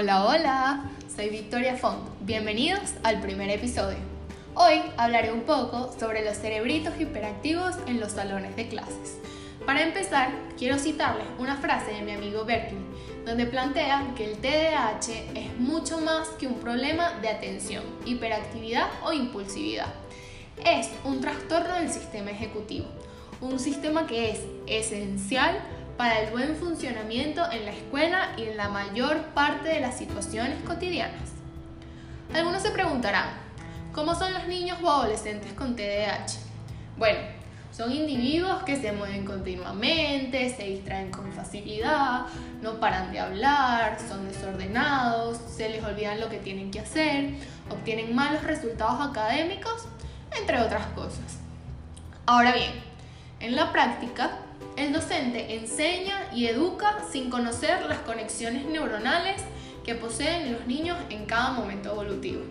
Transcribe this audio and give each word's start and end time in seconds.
Hola, 0.00 0.26
hola, 0.26 0.84
soy 1.12 1.28
Victoria 1.28 1.74
Font. 1.76 1.98
Bienvenidos 2.20 2.92
al 3.02 3.20
primer 3.20 3.50
episodio. 3.50 3.98
Hoy 4.54 4.80
hablaré 4.96 5.32
un 5.32 5.40
poco 5.40 5.92
sobre 5.98 6.24
los 6.24 6.36
cerebritos 6.36 7.00
hiperactivos 7.00 7.74
en 7.88 7.98
los 7.98 8.12
salones 8.12 8.54
de 8.54 8.68
clases. 8.68 9.18
Para 9.66 9.82
empezar, 9.82 10.30
quiero 10.56 10.78
citarles 10.78 11.26
una 11.40 11.56
frase 11.56 11.90
de 11.90 12.02
mi 12.02 12.12
amigo 12.12 12.44
Berkeley, 12.44 12.78
donde 13.26 13.46
plantea 13.46 14.14
que 14.16 14.30
el 14.30 14.38
TDAH 14.38 15.32
es 15.34 15.58
mucho 15.58 15.98
más 15.98 16.28
que 16.38 16.46
un 16.46 16.60
problema 16.60 17.14
de 17.20 17.30
atención, 17.30 17.82
hiperactividad 18.06 18.86
o 19.02 19.12
impulsividad. 19.12 19.92
Es 20.64 20.90
un 21.02 21.20
trastorno 21.20 21.74
del 21.74 21.90
sistema 21.90 22.30
ejecutivo, 22.30 22.86
un 23.40 23.58
sistema 23.58 24.06
que 24.06 24.30
es 24.30 24.44
esencial 24.68 25.58
para 25.98 26.20
el 26.20 26.30
buen 26.30 26.54
funcionamiento 26.54 27.42
en 27.50 27.64
la 27.64 27.72
escuela 27.72 28.28
y 28.36 28.44
en 28.44 28.56
la 28.56 28.68
mayor 28.68 29.20
parte 29.34 29.68
de 29.68 29.80
las 29.80 29.98
situaciones 29.98 30.62
cotidianas. 30.62 31.32
Algunos 32.32 32.62
se 32.62 32.70
preguntarán, 32.70 33.30
¿cómo 33.92 34.14
son 34.14 34.32
los 34.32 34.46
niños 34.46 34.78
o 34.80 34.88
adolescentes 34.88 35.52
con 35.54 35.74
TDAH? 35.74 36.38
Bueno, 36.96 37.18
son 37.72 37.90
individuos 37.90 38.62
que 38.62 38.76
se 38.76 38.92
mueven 38.92 39.24
continuamente, 39.24 40.54
se 40.54 40.62
distraen 40.66 41.10
con 41.10 41.32
facilidad, 41.32 42.26
no 42.62 42.78
paran 42.78 43.10
de 43.10 43.18
hablar, 43.18 43.98
son 44.08 44.28
desordenados, 44.28 45.38
se 45.50 45.68
les 45.68 45.82
olvidan 45.82 46.20
lo 46.20 46.28
que 46.28 46.38
tienen 46.38 46.70
que 46.70 46.78
hacer, 46.78 47.30
obtienen 47.70 48.14
malos 48.14 48.44
resultados 48.44 49.04
académicos, 49.04 49.86
entre 50.38 50.60
otras 50.60 50.86
cosas. 50.94 51.40
Ahora 52.24 52.52
bien, 52.52 52.70
en 53.40 53.56
la 53.56 53.72
práctica, 53.72 54.42
el 54.78 54.92
docente 54.92 55.56
enseña 55.56 56.28
y 56.32 56.46
educa 56.46 56.98
sin 57.10 57.30
conocer 57.30 57.84
las 57.86 57.98
conexiones 57.98 58.64
neuronales 58.66 59.42
que 59.84 59.96
poseen 59.96 60.52
los 60.52 60.66
niños 60.68 60.96
en 61.10 61.26
cada 61.26 61.50
momento 61.50 61.90
evolutivo. 61.90 62.42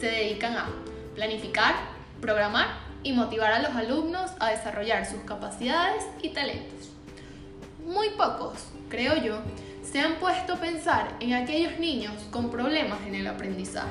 Se 0.00 0.06
dedican 0.06 0.56
a 0.56 0.68
planificar, 1.14 1.76
programar 2.20 2.66
y 3.04 3.12
motivar 3.12 3.52
a 3.52 3.62
los 3.62 3.70
alumnos 3.76 4.32
a 4.40 4.50
desarrollar 4.50 5.06
sus 5.06 5.20
capacidades 5.20 6.04
y 6.22 6.30
talentos. 6.30 6.90
Muy 7.86 8.10
pocos, 8.10 8.54
creo 8.88 9.22
yo, 9.22 9.38
se 9.84 10.00
han 10.00 10.16
puesto 10.16 10.54
a 10.54 10.60
pensar 10.60 11.16
en 11.20 11.34
aquellos 11.34 11.78
niños 11.78 12.14
con 12.32 12.50
problemas 12.50 12.98
en 13.06 13.14
el 13.14 13.28
aprendizaje, 13.28 13.88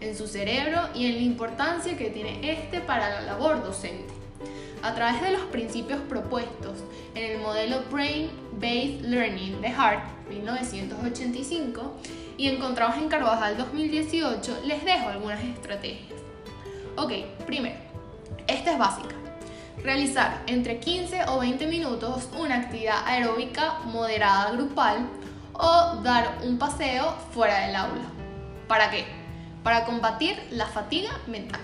en 0.00 0.16
su 0.16 0.26
cerebro 0.26 0.88
y 0.94 1.06
en 1.06 1.14
la 1.14 1.22
importancia 1.22 1.96
que 1.96 2.10
tiene 2.10 2.50
este 2.50 2.80
para 2.80 3.08
la 3.08 3.20
labor 3.20 3.62
docente 3.62 4.13
a 4.84 4.94
través 4.94 5.22
de 5.22 5.30
los 5.30 5.40
principios 5.44 5.98
propuestos 6.02 6.84
en 7.14 7.32
el 7.32 7.38
modelo 7.38 7.82
Brain 7.90 8.30
Based 8.52 9.00
Learning 9.00 9.62
de 9.62 9.68
Hart 9.68 10.04
1985 10.28 11.94
y 12.36 12.48
encontrados 12.48 12.96
en 12.98 13.08
Carvajal 13.08 13.56
2018, 13.56 14.60
les 14.66 14.84
dejo 14.84 15.08
algunas 15.08 15.42
estrategias. 15.42 16.20
Ok, 16.96 17.12
primero, 17.46 17.76
esta 18.46 18.72
es 18.72 18.78
básica. 18.78 19.14
Realizar 19.82 20.42
entre 20.48 20.78
15 20.80 21.28
o 21.28 21.38
20 21.38 21.66
minutos 21.66 22.28
una 22.38 22.56
actividad 22.56 23.06
aeróbica 23.06 23.78
moderada 23.86 24.52
grupal 24.52 25.08
o 25.54 26.02
dar 26.02 26.40
un 26.44 26.58
paseo 26.58 27.14
fuera 27.32 27.66
del 27.66 27.74
aula. 27.74 28.04
¿Para 28.68 28.90
qué? 28.90 29.06
Para 29.62 29.86
combatir 29.86 30.36
la 30.50 30.66
fatiga 30.66 31.10
mental. 31.26 31.60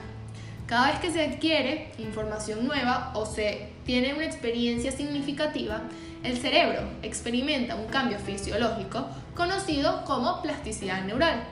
Cada 0.71 0.93
vez 0.93 1.01
que 1.01 1.11
se 1.11 1.25
adquiere 1.25 1.91
información 1.99 2.65
nueva 2.65 3.11
o 3.17 3.27
se 3.27 3.73
tiene 3.85 4.15
una 4.15 4.25
experiencia 4.25 4.93
significativa, 4.93 5.81
el 6.23 6.39
cerebro 6.39 6.83
experimenta 7.03 7.75
un 7.75 7.87
cambio 7.87 8.21
fisiológico 8.21 9.05
conocido 9.35 10.05
como 10.05 10.41
plasticidad 10.43 11.03
neural 11.03 11.43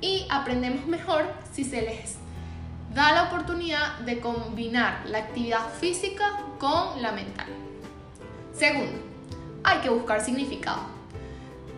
y 0.00 0.26
aprendemos 0.28 0.88
mejor 0.88 1.32
si 1.52 1.62
se 1.62 1.82
les 1.82 2.16
da 2.92 3.12
la 3.12 3.22
oportunidad 3.28 4.00
de 4.00 4.18
combinar 4.18 5.04
la 5.06 5.18
actividad 5.18 5.72
física 5.78 6.40
con 6.58 7.00
la 7.00 7.12
mental. 7.12 7.46
Segundo, 8.52 8.98
hay 9.62 9.78
que 9.82 9.88
buscar 9.88 10.20
significado. 10.20 10.82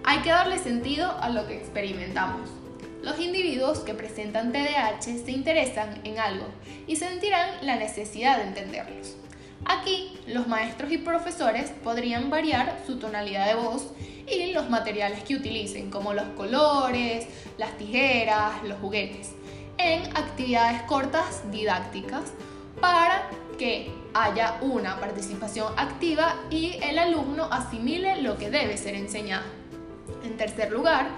Hay 0.03 0.21
que 0.21 0.31
darle 0.31 0.57
sentido 0.57 1.15
a 1.21 1.29
lo 1.29 1.47
que 1.47 1.59
experimentamos. 1.59 2.49
Los 3.03 3.19
individuos 3.19 3.81
que 3.81 3.95
presentan 3.95 4.53
TDAH 4.53 5.03
se 5.03 5.33
interesan 5.33 6.01
en 6.05 6.19
algo 6.19 6.47
y 6.87 6.97
sentirán 6.97 7.49
la 7.63 7.77
necesidad 7.77 8.37
de 8.39 8.49
entenderlos. 8.49 9.17
Aquí, 9.65 10.19
los 10.27 10.47
maestros 10.47 10.93
y 10.93 10.99
profesores 10.99 11.71
podrían 11.83 12.31
variar 12.31 12.79
su 12.87 12.99
tonalidad 12.99 13.47
de 13.47 13.55
voz 13.55 13.89
y 14.31 14.53
los 14.53 14.69
materiales 14.69 15.23
que 15.23 15.37
utilicen, 15.37 15.91
como 15.91 16.13
los 16.13 16.27
colores, 16.37 17.27
las 17.59 17.77
tijeras, 17.79 18.63
los 18.65 18.79
juguetes, 18.79 19.33
en 19.79 20.05
actividades 20.17 20.83
cortas 20.83 21.51
didácticas 21.51 22.33
para 22.81 23.29
que 23.59 23.91
haya 24.15 24.59
una 24.61 24.99
participación 25.01 25.73
activa 25.77 26.37
y 26.51 26.79
el 26.83 26.99
alumno 26.99 27.45
asimile 27.45 28.23
lo 28.23 28.37
que 28.39 28.51
debe 28.51 28.77
ser 28.77 28.95
enseñado. 28.95 29.45
En 30.25 30.37
tercer 30.37 30.71
lugar, 30.71 31.11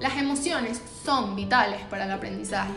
las 0.00 0.16
emociones 0.16 0.80
son 1.04 1.36
vitales 1.36 1.82
para 1.90 2.04
el 2.04 2.10
aprendizaje. 2.10 2.72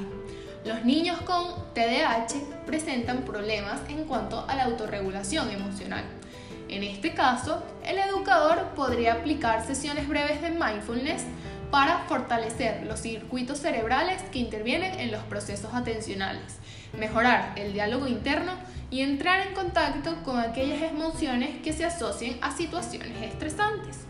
Los 0.66 0.84
niños 0.84 1.22
con 1.22 1.74
TDAH 1.74 2.66
presentan 2.66 3.24
problemas 3.24 3.80
en 3.90 4.04
cuanto 4.04 4.46
a 4.48 4.56
la 4.56 4.66
autorregulación 4.66 5.50
emocional. 5.50 6.04
En 6.68 6.84
este 6.84 7.14
caso, 7.14 7.64
el 7.86 7.98
educador 7.98 8.74
podría 8.76 9.14
aplicar 9.14 9.66
sesiones 9.66 10.08
breves 10.08 10.42
de 10.42 10.52
mindfulness 10.52 11.24
para 11.72 12.00
fortalecer 12.08 12.86
los 12.86 13.00
circuitos 13.00 13.60
cerebrales 13.60 14.22
que 14.32 14.40
intervienen 14.40 15.00
en 15.00 15.12
los 15.12 15.24
procesos 15.24 15.74
atencionales, 15.74 16.58
mejorar 16.98 17.54
el 17.56 17.74
diálogo 17.74 18.08
interno 18.08 18.54
y 18.92 19.02
entrar 19.02 19.48
en 19.48 19.54
contacto 19.54 20.16
con 20.24 20.40
aquellas 20.40 20.82
emociones 20.84 21.62
que 21.64 21.74
se 21.74 21.86
asocien 21.86 22.38
a 22.42 22.52
situaciones 22.52 23.22
estresantes. 23.24 24.02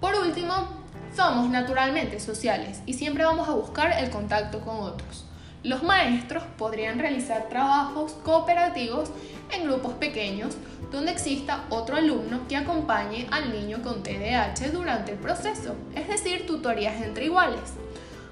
Por 0.00 0.14
último, 0.16 0.71
somos 1.14 1.50
naturalmente 1.50 2.20
sociales 2.20 2.82
y 2.86 2.94
siempre 2.94 3.24
vamos 3.24 3.48
a 3.48 3.52
buscar 3.52 3.92
el 3.98 4.10
contacto 4.10 4.60
con 4.60 4.76
otros. 4.76 5.26
Los 5.62 5.82
maestros 5.82 6.42
podrían 6.58 6.98
realizar 6.98 7.48
trabajos 7.48 8.12
cooperativos 8.24 9.10
en 9.50 9.64
grupos 9.64 9.92
pequeños 9.94 10.56
donde 10.90 11.12
exista 11.12 11.64
otro 11.70 11.96
alumno 11.96 12.46
que 12.48 12.56
acompañe 12.56 13.28
al 13.30 13.52
niño 13.52 13.80
con 13.82 14.02
TDAH 14.02 14.72
durante 14.72 15.12
el 15.12 15.18
proceso, 15.18 15.76
es 15.94 16.08
decir, 16.08 16.46
tutorías 16.46 17.00
entre 17.00 17.26
iguales. 17.26 17.74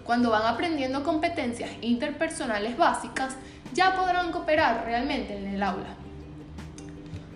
Cuando 0.05 0.31
van 0.31 0.47
aprendiendo 0.47 1.05
competencias 1.05 1.71
interpersonales 1.83 2.77
básicas, 2.77 3.37
ya 3.73 3.95
podrán 3.95 4.33
cooperar 4.33 4.85
realmente 4.85 5.37
en 5.37 5.47
el 5.47 5.63
aula. 5.63 5.95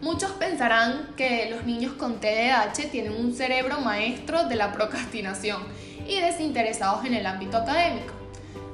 Muchos 0.04 0.32
pensarán 0.32 1.14
que 1.16 1.48
los 1.48 1.64
niños 1.64 1.94
con 1.94 2.20
TDAH 2.20 2.90
tienen 2.92 3.12
un 3.12 3.34
cerebro 3.34 3.80
maestro 3.80 4.44
de 4.44 4.54
la 4.54 4.70
procrastinación 4.70 5.62
y 6.06 6.20
desinteresados 6.20 7.06
en 7.06 7.14
el 7.14 7.24
ámbito 7.24 7.56
académico. 7.56 8.12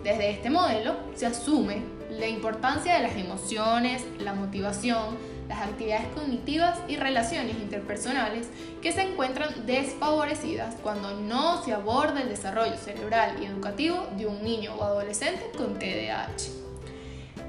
Desde 0.03 0.31
este 0.31 0.51
modelo 0.51 0.97
se 1.15 1.27
asume 1.27 1.85
la 2.11 2.27
importancia 2.27 2.97
de 2.97 3.03
las 3.05 3.15
emociones, 3.15 4.05
la 4.19 4.35
motivación, 4.35 5.17
las 5.49 5.61
actividades 5.61 6.09
cognitivas 6.17 6.81
y 6.89 6.97
relaciones 6.97 7.55
interpersonales 7.59 8.49
que 8.83 8.91
se 8.91 9.03
encuentran 9.03 9.67
desfavorecidas 9.67 10.75
cuando 10.83 11.13
no 11.21 11.63
se 11.63 11.73
aborda 11.73 12.23
el 12.23 12.29
desarrollo 12.29 12.77
cerebral 12.77 13.37
y 13.41 13.47
educativo 13.47 14.05
de 14.17 14.27
un 14.27 14.43
niño 14.43 14.75
o 14.75 14.83
adolescente 14.83 15.53
con 15.57 15.79
TDAH. 15.79 16.51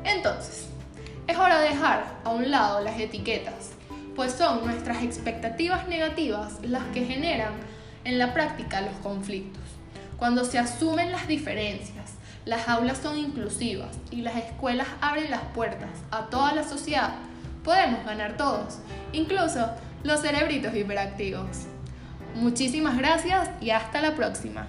Entonces, 0.04 0.68
es 1.32 1.38
hora 1.38 1.62
de 1.62 1.70
dejar 1.70 2.04
a 2.26 2.30
un 2.30 2.52
lado 2.52 2.82
las 2.82 3.00
etiquetas, 3.00 3.72
pues 4.16 4.34
son 4.34 4.66
nuestras 4.66 5.02
expectativas 5.02 5.88
negativas 5.88 6.60
las 6.62 6.84
que 6.94 7.06
generan 7.06 7.54
en 8.04 8.20
la 8.20 8.34
práctica 8.34 8.82
los 8.82 8.96
conflictos. 8.96 9.64
Cuando 10.18 10.44
se 10.44 10.60
asumen 10.60 11.12
las 11.12 11.28
diferencias, 11.28 12.16
las 12.44 12.68
aulas 12.68 12.98
son 12.98 13.18
inclusivas 13.18 13.98
y 14.12 14.18
las 14.18 14.36
escuelas 14.36 14.88
abren 15.00 15.32
las 15.32 15.42
puertas 15.54 15.90
a 16.12 16.26
toda 16.26 16.54
la 16.54 16.66
sociedad, 16.66 17.14
podemos 17.64 18.04
ganar 18.06 18.36
todos, 18.36 18.80
incluso 19.14 19.70
los 20.04 20.20
cerebritos 20.22 20.76
hiperactivos. 20.76 21.66
Muchísimas 22.36 22.98
gracias 22.98 23.50
y 23.62 23.70
hasta 23.70 24.02
la 24.02 24.16
próxima. 24.16 24.68